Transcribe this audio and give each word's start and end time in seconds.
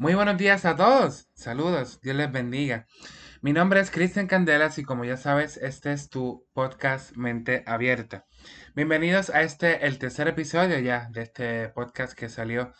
Muy 0.00 0.14
buenos 0.14 0.38
días 0.38 0.64
a 0.64 0.76
todos. 0.76 1.28
Saludos. 1.34 2.00
Dios 2.00 2.16
les 2.16 2.32
bendiga. 2.32 2.86
Mi 3.42 3.52
nombre 3.52 3.80
es 3.80 3.90
Cristian 3.90 4.28
Candelas 4.28 4.78
y 4.78 4.82
como 4.82 5.04
ya 5.04 5.18
sabes, 5.18 5.58
este 5.58 5.92
es 5.92 6.08
tu 6.08 6.48
podcast 6.54 7.14
Mente 7.18 7.64
Abierta. 7.66 8.24
Bienvenidos 8.74 9.28
a 9.28 9.42
este, 9.42 9.86
el 9.86 9.98
tercer 9.98 10.26
episodio 10.26 10.78
ya 10.78 11.10
de 11.10 11.20
este 11.20 11.68
podcast 11.68 12.14
que 12.14 12.30
salió 12.30 12.72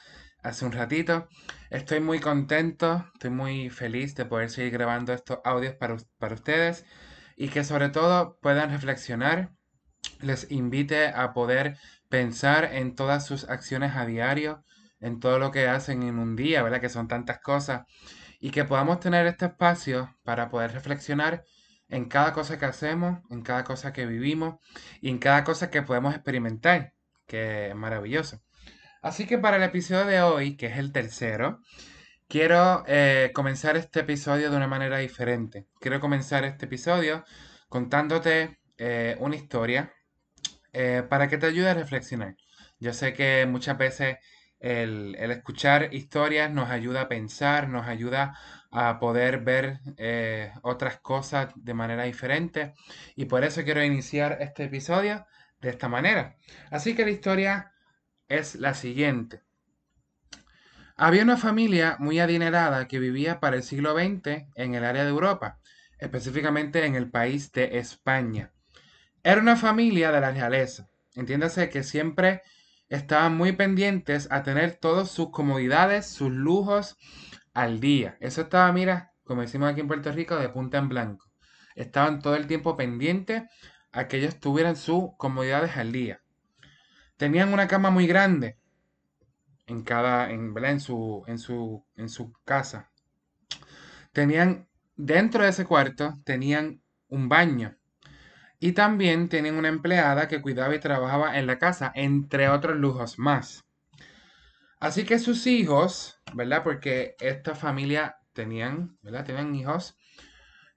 hace 0.42 0.64
un 0.64 0.72
ratito. 0.72 1.28
Estoy 1.68 2.00
muy 2.00 2.20
contento, 2.20 3.04
estoy 3.12 3.28
muy 3.28 3.68
feliz 3.68 4.14
de 4.14 4.24
poder 4.24 4.48
seguir 4.48 4.72
grabando 4.72 5.12
estos 5.12 5.40
audios 5.44 5.74
para, 5.74 5.98
para 6.16 6.36
ustedes 6.36 6.86
y 7.36 7.48
que 7.48 7.64
sobre 7.64 7.90
todo 7.90 8.38
puedan 8.40 8.70
reflexionar. 8.70 9.52
Les 10.22 10.50
invite 10.50 11.08
a 11.08 11.34
poder 11.34 11.76
pensar 12.08 12.64
en 12.72 12.94
todas 12.94 13.26
sus 13.26 13.46
acciones 13.46 13.94
a 13.94 14.06
diario 14.06 14.64
en 15.00 15.20
todo 15.20 15.38
lo 15.38 15.50
que 15.50 15.68
hacen 15.68 16.02
en 16.02 16.18
un 16.18 16.36
día, 16.36 16.62
¿verdad? 16.62 16.80
Que 16.80 16.88
son 16.88 17.08
tantas 17.08 17.40
cosas. 17.40 17.82
Y 18.38 18.50
que 18.50 18.64
podamos 18.64 19.00
tener 19.00 19.26
este 19.26 19.46
espacio 19.46 20.16
para 20.24 20.48
poder 20.50 20.72
reflexionar 20.72 21.44
en 21.88 22.06
cada 22.06 22.32
cosa 22.32 22.58
que 22.58 22.66
hacemos, 22.66 23.20
en 23.30 23.42
cada 23.42 23.64
cosa 23.64 23.92
que 23.92 24.06
vivimos 24.06 24.56
y 25.00 25.10
en 25.10 25.18
cada 25.18 25.44
cosa 25.44 25.70
que 25.70 25.82
podemos 25.82 26.14
experimentar, 26.14 26.94
que 27.26 27.68
es 27.70 27.74
maravilloso. 27.74 28.40
Así 29.02 29.26
que 29.26 29.38
para 29.38 29.56
el 29.56 29.62
episodio 29.62 30.06
de 30.06 30.22
hoy, 30.22 30.56
que 30.56 30.66
es 30.66 30.78
el 30.78 30.92
tercero, 30.92 31.60
quiero 32.28 32.84
eh, 32.86 33.32
comenzar 33.34 33.76
este 33.76 34.00
episodio 34.00 34.50
de 34.50 34.56
una 34.56 34.68
manera 34.68 34.98
diferente. 34.98 35.66
Quiero 35.80 36.00
comenzar 36.00 36.44
este 36.44 36.66
episodio 36.66 37.24
contándote 37.68 38.58
eh, 38.78 39.16
una 39.20 39.36
historia 39.36 39.92
eh, 40.72 41.02
para 41.08 41.28
que 41.28 41.38
te 41.38 41.46
ayude 41.46 41.70
a 41.70 41.74
reflexionar. 41.74 42.36
Yo 42.78 42.92
sé 42.92 43.14
que 43.14 43.46
muchas 43.46 43.76
veces 43.76 44.18
el, 44.60 45.16
escuchar 45.16 45.92
historias 45.94 46.50
nos 46.50 46.70
ayuda 46.70 47.02
a 47.02 47.08
pensar, 47.08 47.68
nos 47.68 47.86
ayuda 47.86 48.38
a 48.70 49.00
poder 49.00 49.38
ver 49.38 49.80
eh, 49.96 50.52
otras 50.62 50.98
cosas 50.98 51.52
de 51.56 51.74
manera 51.74 52.04
diferente 52.04 52.74
y 53.16 53.24
por 53.24 53.42
eso 53.42 53.64
quiero 53.64 53.82
iniciar 53.82 54.38
este 54.40 54.64
episodio 54.64 55.26
de 55.60 55.70
esta 55.70 55.88
manera. 55.88 56.36
Así 56.70 56.94
que 56.94 57.04
la 57.04 57.10
historia 57.10 57.72
es 58.28 58.54
la 58.54 58.74
siguiente. 58.74 59.42
Había 60.96 61.22
una 61.22 61.38
familia 61.38 61.96
muy 61.98 62.20
adinerada 62.20 62.86
que 62.86 62.98
vivía 62.98 63.40
para 63.40 63.56
el 63.56 63.62
siglo 63.62 63.94
XX 63.94 64.44
en 64.54 64.74
el 64.74 64.84
área 64.84 65.02
de 65.02 65.08
Europa, 65.08 65.58
específicamente 65.98 66.84
en 66.84 66.94
el 66.94 67.10
país 67.10 67.52
de 67.52 67.78
España. 67.78 68.52
Era 69.22 69.40
una 69.40 69.56
familia 69.56 70.12
de 70.12 70.20
la 70.20 70.30
realeza. 70.30 70.90
Entiéndase 71.14 71.70
que 71.70 71.82
siempre 71.82 72.42
estaban 72.90 73.36
muy 73.36 73.52
pendientes 73.52 74.28
a 74.30 74.42
tener 74.42 74.76
todas 74.76 75.10
sus 75.10 75.30
comodidades, 75.30 76.06
sus 76.06 76.30
lujos 76.30 76.98
al 77.54 77.80
día. 77.80 78.18
Eso 78.20 78.42
estaba, 78.42 78.70
mira, 78.72 79.12
como 79.24 79.42
decimos 79.42 79.70
aquí 79.70 79.80
en 79.80 79.88
Puerto 79.88 80.12
Rico, 80.12 80.36
de 80.36 80.48
punta 80.50 80.78
en 80.78 80.88
blanco. 80.88 81.30
Estaban 81.76 82.20
todo 82.20 82.34
el 82.34 82.46
tiempo 82.48 82.76
pendientes 82.76 83.44
a 83.92 84.08
que 84.08 84.18
ellos 84.18 84.40
tuvieran 84.40 84.76
sus 84.76 85.16
comodidades 85.16 85.76
al 85.76 85.92
día. 85.92 86.20
Tenían 87.16 87.52
una 87.52 87.68
cama 87.68 87.90
muy 87.90 88.06
grande 88.06 88.58
en 89.66 89.82
cada, 89.82 90.30
en, 90.30 90.52
en 90.56 90.80
su, 90.80 91.22
en 91.28 91.38
su, 91.38 91.86
en 91.94 92.08
su 92.08 92.32
casa. 92.44 92.90
Tenían, 94.12 94.68
dentro 94.96 95.44
de 95.44 95.50
ese 95.50 95.64
cuarto, 95.64 96.18
tenían 96.24 96.82
un 97.08 97.28
baño 97.28 97.76
y 98.60 98.72
también 98.72 99.30
tenían 99.30 99.56
una 99.56 99.68
empleada 99.68 100.28
que 100.28 100.42
cuidaba 100.42 100.74
y 100.74 100.80
trabajaba 100.80 101.38
en 101.38 101.46
la 101.46 101.58
casa, 101.58 101.90
entre 101.94 102.50
otros 102.50 102.76
lujos 102.76 103.18
más. 103.18 103.64
Así 104.78 105.04
que 105.04 105.18
sus 105.18 105.46
hijos, 105.46 106.20
¿verdad? 106.34 106.62
Porque 106.62 107.16
esta 107.20 107.54
familia 107.54 108.18
tenían, 108.34 108.98
¿verdad? 109.02 109.24
Tenían 109.24 109.54
hijos. 109.54 109.96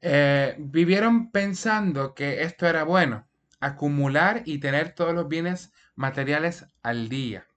Eh, 0.02 0.56
vivieron 0.60 1.32
pensando 1.32 2.14
que 2.14 2.44
esto 2.44 2.68
era 2.68 2.84
bueno, 2.84 3.28
acumular 3.60 4.44
y 4.46 4.60
tener 4.60 4.96
todos 4.96 5.14
los 5.14 5.28
bienes 5.28 5.74
materiales 5.96 6.66
al 6.84 7.10
día. 7.10 7.48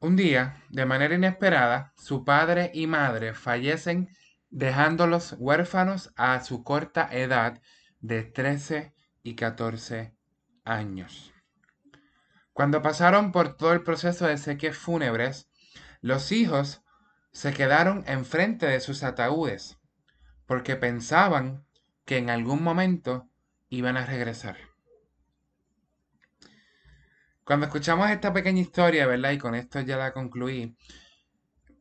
Un 0.00 0.16
día, 0.16 0.62
de 0.68 0.84
manera 0.84 1.14
inesperada, 1.14 1.92
su 1.96 2.24
padre 2.24 2.70
y 2.74 2.86
madre 2.86 3.32
fallecen 3.32 4.10
dejándolos 4.50 5.34
huérfanos 5.38 6.12
a 6.16 6.42
su 6.42 6.62
corta 6.62 7.08
edad 7.10 7.60
de 8.00 8.22
13 8.22 8.94
y 9.22 9.34
14 9.34 10.14
años. 10.64 11.32
Cuando 12.52 12.82
pasaron 12.82 13.32
por 13.32 13.56
todo 13.56 13.72
el 13.72 13.82
proceso 13.82 14.26
de 14.26 14.38
seques 14.38 14.76
fúnebres, 14.76 15.50
los 16.00 16.32
hijos 16.32 16.82
se 17.32 17.52
quedaron 17.52 18.04
enfrente 18.06 18.66
de 18.66 18.80
sus 18.80 19.02
ataúdes 19.02 19.78
porque 20.46 20.76
pensaban 20.76 21.66
que 22.04 22.16
en 22.18 22.30
algún 22.30 22.62
momento 22.62 23.28
iban 23.68 23.96
a 23.96 24.06
regresar. 24.06 24.56
Cuando 27.44 27.66
escuchamos 27.66 28.10
esta 28.10 28.32
pequeña 28.32 28.60
historia, 28.60 29.06
¿verdad? 29.06 29.32
Y 29.32 29.38
con 29.38 29.54
esto 29.54 29.80
ya 29.80 29.96
la 29.96 30.12
concluí, 30.12 30.76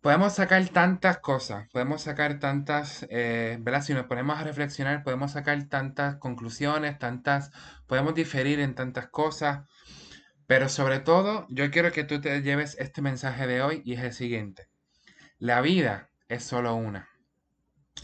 podemos 0.05 0.33
sacar 0.33 0.69
tantas 0.69 1.17
cosas, 1.17 1.67
podemos 1.71 2.03
sacar 2.03 2.37
tantas, 2.37 3.07
eh, 3.09 3.57
¿verdad? 3.59 3.81
Si 3.81 3.91
nos 3.95 4.05
ponemos 4.05 4.37
a 4.37 4.43
reflexionar, 4.43 5.01
podemos 5.01 5.31
sacar 5.31 5.63
tantas 5.67 6.17
conclusiones, 6.17 6.99
tantas, 6.99 7.49
podemos 7.87 8.13
diferir 8.13 8.59
en 8.59 8.75
tantas 8.75 9.07
cosas, 9.07 9.65
pero 10.45 10.69
sobre 10.69 10.99
todo 10.99 11.47
yo 11.49 11.71
quiero 11.71 11.91
que 11.91 12.03
tú 12.03 12.21
te 12.21 12.43
lleves 12.43 12.77
este 12.77 13.01
mensaje 13.01 13.47
de 13.47 13.63
hoy 13.63 13.81
y 13.83 13.93
es 13.93 14.01
el 14.01 14.13
siguiente. 14.13 14.69
La 15.39 15.61
vida 15.61 16.11
es 16.27 16.43
solo 16.43 16.75
una. 16.75 17.09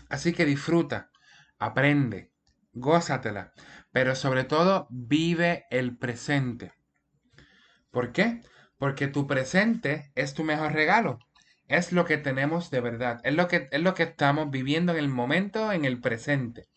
Así 0.09 0.33
que 0.33 0.45
disfruta, 0.45 1.11
aprende, 1.59 2.31
gózatela, 2.73 3.53
pero 3.91 4.15
sobre 4.15 4.43
todo 4.43 4.87
vive 4.89 5.65
el 5.69 5.95
presente. 5.99 6.73
¿Por 7.91 8.11
qué? 8.11 8.41
Porque 8.79 9.07
tu 9.07 9.27
presente 9.27 10.11
es 10.15 10.33
tu 10.33 10.43
mejor 10.43 10.73
regalo 10.73 11.19
es 11.71 11.91
lo 11.91 12.05
que 12.05 12.17
tenemos 12.17 12.69
de 12.69 12.81
verdad, 12.81 13.21
es 13.23 13.33
lo 13.33 13.47
que, 13.47 13.69
es 13.71 13.81
lo 13.81 13.93
que 13.93 14.03
estamos 14.03 14.51
viviendo 14.51 14.91
en 14.91 14.99
el 14.99 15.09
momento, 15.09 15.71
en 15.71 15.85
el 15.85 15.99
presente. 15.99 16.67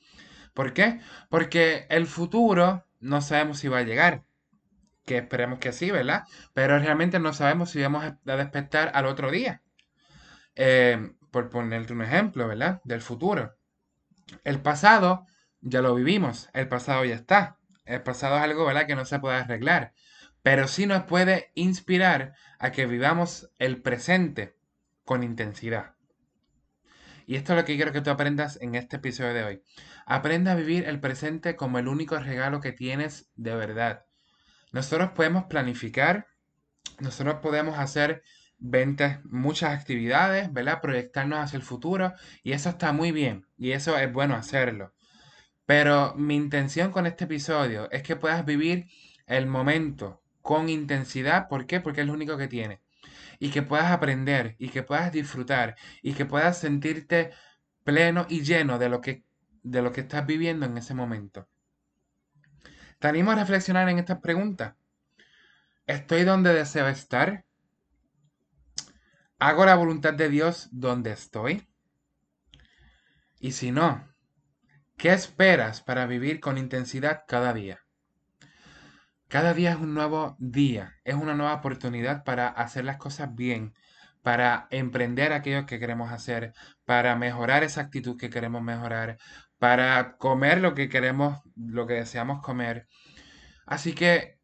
¿Por 0.52 0.72
qué? 0.72 1.00
Porque 1.28 1.86
el 1.90 2.06
futuro 2.06 2.86
no 3.00 3.20
sabemos 3.20 3.58
si 3.58 3.68
va 3.68 3.78
a 3.78 3.82
llegar, 3.82 4.24
que 5.04 5.18
esperemos 5.18 5.58
que 5.58 5.72
sí, 5.72 5.90
¿verdad? 5.90 6.24
Pero 6.54 6.78
realmente 6.78 7.18
no 7.18 7.32
sabemos 7.32 7.70
si 7.70 7.82
vamos 7.82 8.04
a 8.04 8.36
despertar 8.36 8.92
al 8.94 9.06
otro 9.06 9.30
día. 9.30 9.62
Eh, 10.54 11.12
por 11.30 11.50
ponerte 11.50 11.92
un 11.92 12.02
ejemplo, 12.02 12.46
¿verdad? 12.46 12.80
Del 12.84 13.02
futuro. 13.02 13.56
El 14.44 14.60
pasado 14.60 15.26
ya 15.60 15.82
lo 15.82 15.94
vivimos, 15.94 16.48
el 16.54 16.68
pasado 16.68 17.04
ya 17.04 17.16
está. 17.16 17.58
El 17.84 18.02
pasado 18.02 18.36
es 18.36 18.42
algo, 18.42 18.64
¿verdad? 18.64 18.86
Que 18.86 18.94
no 18.94 19.04
se 19.04 19.18
puede 19.18 19.36
arreglar, 19.36 19.92
pero 20.42 20.68
sí 20.68 20.86
nos 20.86 21.04
puede 21.04 21.50
inspirar 21.54 22.34
a 22.58 22.70
que 22.70 22.86
vivamos 22.86 23.50
el 23.58 23.82
presente 23.82 24.56
con 25.04 25.22
intensidad. 25.22 25.94
Y 27.26 27.36
esto 27.36 27.52
es 27.52 27.58
lo 27.60 27.64
que 27.64 27.76
quiero 27.76 27.92
que 27.92 28.00
tú 28.00 28.10
aprendas 28.10 28.58
en 28.60 28.74
este 28.74 28.96
episodio 28.96 29.32
de 29.32 29.44
hoy. 29.44 29.62
Aprenda 30.06 30.52
a 30.52 30.56
vivir 30.56 30.86
el 30.86 31.00
presente 31.00 31.56
como 31.56 31.78
el 31.78 31.88
único 31.88 32.18
regalo 32.18 32.60
que 32.60 32.72
tienes 32.72 33.30
de 33.34 33.54
verdad. 33.54 34.04
Nosotros 34.72 35.12
podemos 35.12 35.44
planificar, 35.44 36.26
nosotros 37.00 37.36
podemos 37.36 37.78
hacer 37.78 38.22
ventas, 38.58 39.24
muchas 39.24 39.78
actividades, 39.78 40.52
¿verdad? 40.52 40.80
Proyectarnos 40.80 41.38
hacia 41.38 41.56
el 41.56 41.62
futuro 41.62 42.12
y 42.42 42.52
eso 42.52 42.70
está 42.70 42.92
muy 42.92 43.12
bien 43.12 43.46
y 43.56 43.72
eso 43.72 43.96
es 43.98 44.12
bueno 44.12 44.34
hacerlo. 44.34 44.94
Pero 45.66 46.14
mi 46.16 46.36
intención 46.36 46.90
con 46.90 47.06
este 47.06 47.24
episodio 47.24 47.90
es 47.90 48.02
que 48.02 48.16
puedas 48.16 48.44
vivir 48.44 48.86
el 49.26 49.46
momento 49.46 50.22
con 50.42 50.68
intensidad. 50.68 51.48
¿Por 51.48 51.66
qué? 51.66 51.80
Porque 51.80 52.02
es 52.02 52.06
lo 52.06 52.12
único 52.12 52.36
que 52.36 52.48
tienes 52.48 52.80
y 53.38 53.50
que 53.50 53.62
puedas 53.62 53.90
aprender 53.90 54.56
y 54.58 54.68
que 54.68 54.82
puedas 54.82 55.12
disfrutar 55.12 55.76
y 56.02 56.14
que 56.14 56.24
puedas 56.24 56.58
sentirte 56.58 57.32
pleno 57.84 58.26
y 58.28 58.42
lleno 58.42 58.78
de 58.78 58.88
lo 58.88 59.00
que, 59.00 59.24
de 59.62 59.82
lo 59.82 59.92
que 59.92 60.02
estás 60.02 60.26
viviendo 60.26 60.66
en 60.66 60.78
ese 60.78 60.94
momento. 60.94 61.48
Te 62.98 63.08
animo 63.08 63.32
a 63.32 63.36
reflexionar 63.36 63.88
en 63.88 63.98
estas 63.98 64.20
preguntas. 64.20 64.74
¿Estoy 65.86 66.24
donde 66.24 66.54
deseo 66.54 66.88
estar? 66.88 67.44
¿Hago 69.38 69.66
la 69.66 69.74
voluntad 69.74 70.14
de 70.14 70.30
Dios 70.30 70.68
donde 70.72 71.12
estoy? 71.12 71.68
Y 73.40 73.52
si 73.52 73.72
no, 73.72 74.08
¿qué 74.96 75.12
esperas 75.12 75.82
para 75.82 76.06
vivir 76.06 76.40
con 76.40 76.56
intensidad 76.56 77.24
cada 77.28 77.52
día? 77.52 77.83
Cada 79.34 79.52
día 79.52 79.72
es 79.72 79.78
un 79.78 79.94
nuevo 79.94 80.36
día, 80.38 80.94
es 81.02 81.16
una 81.16 81.34
nueva 81.34 81.54
oportunidad 81.54 82.22
para 82.22 82.46
hacer 82.46 82.84
las 82.84 82.98
cosas 82.98 83.34
bien, 83.34 83.74
para 84.22 84.68
emprender 84.70 85.32
aquello 85.32 85.66
que 85.66 85.80
queremos 85.80 86.12
hacer, 86.12 86.52
para 86.84 87.16
mejorar 87.16 87.64
esa 87.64 87.80
actitud 87.80 88.16
que 88.16 88.30
queremos 88.30 88.62
mejorar, 88.62 89.18
para 89.58 90.18
comer 90.18 90.60
lo 90.60 90.74
que 90.74 90.88
queremos, 90.88 91.40
lo 91.56 91.88
que 91.88 91.94
deseamos 91.94 92.42
comer. 92.42 92.86
Así 93.66 93.92
que 93.92 94.38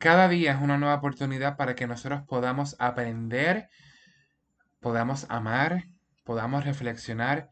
cada 0.00 0.28
día 0.28 0.52
es 0.52 0.62
una 0.62 0.78
nueva 0.78 0.94
oportunidad 0.94 1.58
para 1.58 1.74
que 1.74 1.86
nosotros 1.86 2.22
podamos 2.26 2.74
aprender 2.78 3.68
podamos 4.80 5.26
amar, 5.28 5.88
podamos 6.24 6.64
reflexionar. 6.64 7.50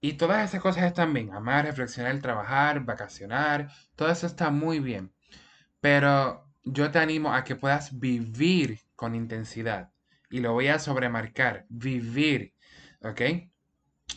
Y 0.00 0.14
todas 0.14 0.42
esas 0.48 0.62
cosas 0.62 0.84
están 0.84 1.12
bien. 1.12 1.34
Amar, 1.34 1.66
reflexionar, 1.66 2.18
trabajar, 2.20 2.80
vacacionar. 2.80 3.68
Todo 3.94 4.10
eso 4.10 4.26
está 4.26 4.50
muy 4.50 4.80
bien. 4.80 5.13
Pero 5.84 6.50
yo 6.64 6.90
te 6.90 6.98
animo 6.98 7.34
a 7.34 7.44
que 7.44 7.56
puedas 7.56 8.00
vivir 8.00 8.80
con 8.96 9.14
intensidad. 9.14 9.90
Y 10.30 10.40
lo 10.40 10.54
voy 10.54 10.68
a 10.68 10.78
sobremarcar. 10.78 11.66
Vivir. 11.68 12.54
¿Ok? 13.02 13.20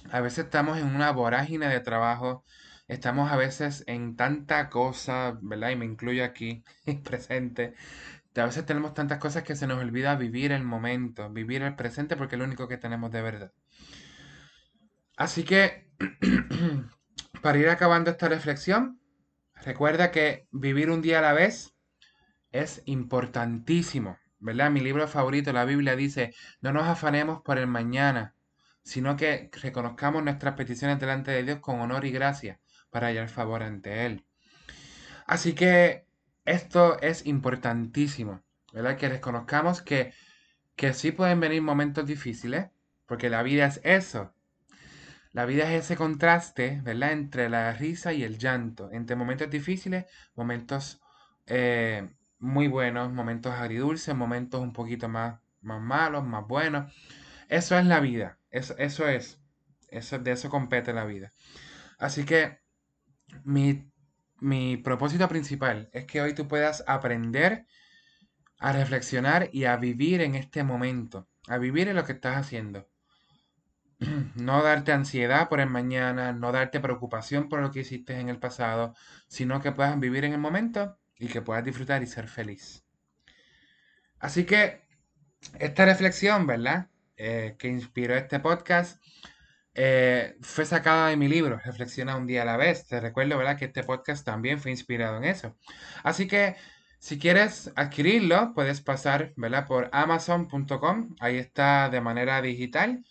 A 0.10 0.22
veces 0.22 0.46
estamos 0.46 0.78
en 0.78 0.86
una 0.86 1.12
vorágine 1.12 1.68
de 1.68 1.81
trabajo. 1.81 2.46
Estamos 2.88 3.30
a 3.34 3.36
veces 3.36 3.84
en 3.86 4.16
tanta 4.16 4.69
cosa, 4.69 5.38
¿verdad? 5.42 5.72
Y 5.72 5.75
me 5.75 5.84
incluyo 5.84 6.24
aquí 6.24 6.64
presente. 7.04 7.74
A 8.38 8.46
veces 8.46 8.66
tenemos 8.66 8.94
tantas 8.94 9.20
cosas 9.20 9.44
que 9.44 9.58
se 9.58 9.68
nos 9.68 9.84
olvida 9.84 10.16
vivir 10.16 10.54
el 10.54 10.63
momento, 10.63 11.30
vivir 11.30 11.63
el 11.63 11.75
presente 11.75 12.16
porque 12.16 12.36
es 12.36 12.40
lo 12.40 12.46
único 12.46 12.70
que 12.70 12.78
tenemos 12.78 13.12
de 13.12 13.22
verdad. 13.22 13.52
Así 15.18 15.44
que, 15.44 15.92
para 17.42 17.58
ir 17.58 17.68
acabando 17.68 18.10
esta 18.10 18.30
reflexión, 18.30 18.97
recuerda 19.63 20.12
que 20.12 20.48
vivir 20.51 20.89
un 20.89 21.01
día 21.01 21.19
a 21.19 21.21
la 21.21 21.33
vez 21.33 21.74
es 22.51 22.81
importantísimo, 22.86 24.18
¿verdad? 24.39 24.71
Mi 24.71 24.80
libro 24.80 25.07
favorito, 25.07 25.51
la 25.54 25.65
Biblia, 25.65 25.95
dice, 25.95 26.33
no 26.62 26.71
nos 26.71 26.88
afanemos 26.88 27.42
por 27.42 27.57
el 27.57 27.68
mañana, 27.68 28.36
sino 28.83 29.18
que 29.18 29.50
reconozcamos 29.62 30.24
nuestras 30.24 30.56
peticiones 30.56 31.00
delante 31.00 31.31
de 31.31 31.44
Dios 31.44 31.59
con 31.59 31.80
honor 31.81 32.06
y 32.06 32.12
gracia 32.12 32.59
para 32.89 33.07
hallar 33.07 33.30
favor 33.30 33.63
ante 33.63 34.06
Él. 34.06 34.25
Así 35.25 35.54
que 35.54 36.06
esto 36.45 37.00
es 37.01 37.25
importantísimo, 37.25 38.44
¿verdad? 38.71 38.98
Que 38.98 39.10
reconozcamos 39.10 39.81
que, 39.81 40.13
que 40.77 40.94
sí 40.94 41.12
pueden 41.12 41.42
venir 41.42 41.62
momentos 41.62 42.06
difíciles, 42.06 42.68
porque 43.06 43.30
la 43.30 43.44
vida 43.44 43.65
es 43.65 43.81
eso. 43.83 44.33
La 45.38 45.45
vida 45.45 45.72
es 45.72 45.86
ese 45.86 45.95
contraste, 45.95 46.81
¿verdad? 46.84 47.12
Entre 47.12 47.48
la 47.48 47.72
risa 47.72 48.12
y 48.12 48.24
el 48.24 48.39
llanto, 48.39 48.89
entre 48.92 49.16
momentos 49.16 49.51
difíciles, 49.51 50.06
momentos 50.34 51.00
eh, 51.45 52.10
muy 52.39 52.68
buenos, 52.68 53.13
momentos 53.13 53.54
agridulces, 53.54 54.16
momentos 54.16 54.62
un 54.62 54.74
poquito 54.74 55.07
más, 55.07 55.39
malos, 55.62 56.25
más 56.25 56.48
buenos. 56.48 56.92
Eso 57.50 57.78
es 57.78 57.86
la 57.86 58.00
vida, 58.00 58.39
eso, 58.50 58.75
eso 58.80 59.07
es, 59.07 59.39
eso, 59.89 60.18
de 60.18 60.31
eso 60.31 60.50
compete 60.50 60.92
la 60.92 61.06
vida. 61.06 61.34
Así 62.00 62.25
que 62.25 62.57
mi, 63.44 63.92
mi 64.39 64.78
propósito 64.78 65.30
principal 65.30 65.92
es 65.94 66.06
que 66.06 66.19
hoy 66.19 66.34
tú 66.34 66.48
puedas 66.48 66.84
aprender 66.88 67.68
a 68.57 68.72
reflexionar 68.72 69.51
y 69.54 69.66
a 69.66 69.78
vivir 69.78 70.22
en 70.22 70.34
este 70.34 70.63
momento, 70.63 71.28
a 71.48 71.60
vivir 71.60 71.89
en 71.89 71.95
lo 71.95 72.06
que 72.06 72.13
estás 72.13 72.38
haciendo. 72.38 72.89
No 74.35 74.63
darte 74.63 74.91
ansiedad 74.91 75.50
por 75.50 75.59
el 75.59 75.69
mañana, 75.69 76.33
no 76.33 76.51
darte 76.51 76.79
preocupación 76.79 77.50
por 77.50 77.62
lo 77.62 77.71
que 77.71 77.81
hiciste 77.81 78.19
en 78.19 78.29
el 78.29 78.39
pasado, 78.39 78.94
sino 79.27 79.62
que 79.62 79.71
puedas 79.71 80.00
vivir 80.00 80.25
en 80.25 80.33
el 80.33 80.39
momento 80.39 80.97
y 81.18 81.27
que 81.27 81.41
puedas 81.41 81.63
disfrutar 81.63 82.03
y 82.03 82.07
ser 82.07 82.27
feliz. 82.27 82.85
Así 84.19 84.45
que 84.45 84.81
esta 85.59 85.85
reflexión, 85.85 86.47
¿verdad? 86.47 86.88
Eh, 87.15 87.56
que 87.57 87.68
inspiró 87.68 88.15
este 88.15 88.39
podcast 88.39 89.01
eh, 89.79 90.35
fue 90.41 90.65
sacada 90.65 91.09
de 91.09 91.18
mi 91.18 91.27
libro, 91.27 91.59
Reflexiona 91.63 92.15
un 92.18 92.25
día 92.25 92.41
a 92.41 92.45
la 92.45 92.57
vez. 92.57 92.88
Te 92.88 93.00
recuerdo, 93.00 93.38
¿verdad? 93.38 93.57
Que 93.57 93.65
este 93.65 93.83
podcast 93.83 94.25
también 94.25 94.59
fue 94.59 94.71
inspirado 94.71 95.18
en 95.18 95.25
eso. 95.25 95.56
Así 96.03 96.27
que 96.27 96.56
si 97.00 97.19
quieres 97.19 97.71
adquirirlo, 97.75 98.53
puedes 98.56 98.81
pasar, 98.81 99.33
¿verdad? 99.35 99.68
Por 99.68 99.89
amazon.com. 99.91 101.15
Ahí 101.19 101.38
está 101.38 101.89
de 101.89 102.01
manera 102.01 102.41
digital. 102.41 103.03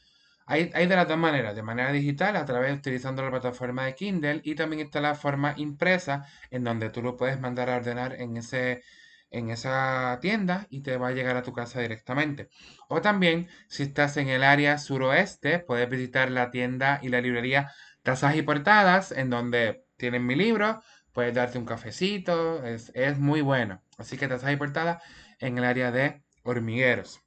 Hay, 0.49 0.69
de 0.69 0.97
las 0.97 1.09
dos 1.09 1.19
maneras, 1.19 1.57
de 1.57 1.63
manera 1.63 1.91
digital, 1.91 2.37
a 2.37 2.45
través 2.45 2.79
utilizando 2.79 3.23
la 3.23 3.31
plataforma 3.31 3.85
de 3.85 3.97
Kindle 3.97 4.41
y 4.45 4.55
también 4.55 4.83
está 4.87 5.01
la 5.01 5.17
forma 5.17 5.55
impresa 5.57 6.25
en 6.51 6.63
donde 6.63 6.89
tú 6.91 7.03
lo 7.03 7.17
puedes 7.17 7.41
mandar 7.41 7.69
a 7.69 7.77
ordenar 7.77 8.15
en 8.21 8.37
ese 8.37 8.83
en 9.29 9.51
esa 9.51 10.19
tienda 10.23 10.69
y 10.71 10.83
te 10.83 10.97
va 10.99 11.09
a 11.09 11.13
llegar 11.13 11.37
a 11.37 11.43
tu 11.43 11.53
casa 11.53 11.81
directamente. 11.81 12.49
O 12.89 13.01
también, 13.01 13.49
si 13.69 13.83
estás 13.83 14.17
en 14.19 14.29
el 14.29 14.45
área 14.45 14.79
suroeste, 14.79 15.59
puedes 15.59 15.91
visitar 15.91 16.31
la 16.31 16.53
tienda 16.53 17.01
y 17.03 17.09
la 17.09 17.21
librería 17.21 17.73
Tazas 18.05 18.37
y 18.37 18.43
Portadas, 18.43 19.11
en 19.11 19.29
donde 19.29 19.85
tienen 19.97 20.25
mi 20.25 20.37
libro, 20.37 20.81
puedes 21.13 21.35
darte 21.35 21.59
un 21.59 21.67
cafecito, 21.67 22.65
es 22.65 23.19
muy 23.19 23.41
bueno. 23.41 23.83
Así 23.99 24.17
que 24.17 24.29
Tazas 24.29 24.53
y 24.53 24.57
Portadas 24.57 25.03
en 25.41 25.59
el 25.59 25.65
área 25.65 25.91
de 25.91 26.23
hormigueros. 26.45 27.21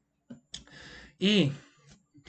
Y 1.19 1.51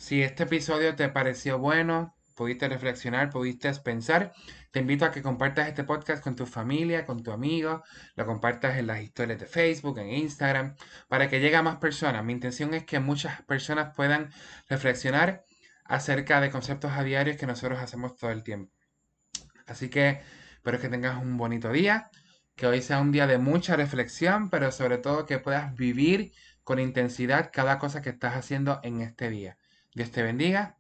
si 0.00 0.23
este 0.23 0.44
episodio 0.44 0.97
te 0.97 1.11
pareció 1.11 1.58
bueno, 1.58 2.17
pudiste 2.35 2.67
reflexionar, 2.70 3.29
pudiste 3.29 3.70
pensar, 3.85 4.32
te 4.70 4.81
invito 4.81 5.05
a 5.05 5.11
que 5.11 5.20
compartas 5.20 5.69
este 5.69 5.85
podcast 5.85 6.25
con 6.25 6.35
tu 6.35 6.47
familia, 6.47 7.05
con 7.05 7.23
tu 7.23 7.32
amigo, 7.32 7.82
lo 8.17 8.25
compartas 8.25 8.79
en 8.79 8.87
las 8.87 9.02
historias 9.02 9.38
de 9.38 9.44
Facebook, 9.44 9.99
en 9.99 10.08
Instagram, 10.08 10.75
para 11.06 11.29
que 11.29 11.38
llegue 11.38 11.56
a 11.56 11.62
más 11.62 11.76
personas. 11.76 12.25
Mi 12.25 12.32
intención 12.32 12.73
es 12.73 12.85
que 12.85 12.99
muchas 12.99 13.43
personas 13.43 13.94
puedan 13.94 14.31
reflexionar 14.70 15.44
acerca 15.85 16.41
de 16.41 16.50
conceptos 16.50 16.93
a 16.93 17.05
diarios 17.05 17.37
que 17.37 17.46
nosotros 17.46 17.79
hacemos 17.79 18.17
todo 18.17 18.31
el 18.31 18.43
tiempo. 18.43 18.73
Así 19.67 19.91
que 19.91 20.23
espero 20.55 20.81
que 20.81 20.88
tengas 20.88 21.23
un 21.23 21.37
bonito 21.37 21.70
día, 21.70 22.08
que 22.56 22.67
hoy 22.67 22.81
sea 22.81 23.00
un 23.00 23.12
día 23.12 23.26
de 23.26 23.37
mucha 23.37 23.76
reflexión, 23.76 24.49
pero 24.49 24.73
sobre 24.73 24.96
todo 24.96 25.26
que 25.26 25.38
puedas 25.38 25.75
vivir 25.75 26.32
con 26.64 26.79
intensidad 26.79 27.50
cada 27.53 27.79
cosa 27.79 28.00
que 28.00 28.08
estás 28.08 28.35
haciendo 28.35 28.81
en 28.82 29.03
este 29.03 29.29
día. 29.29 29.58
Dios 29.94 30.10
te 30.10 30.22
bendiga 30.22 30.76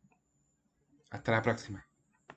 hasta 1.10 1.32
la 1.32 1.42
próxima. 1.42 1.89